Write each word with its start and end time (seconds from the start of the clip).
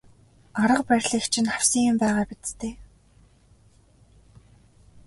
Арга 0.61 0.81
барилыг 0.87 1.25
чинь 1.33 1.51
авсан 1.55 1.83
юм 1.91 1.95
байгаа 2.01 2.25
биз 2.29 2.49
дээ. 2.59 2.75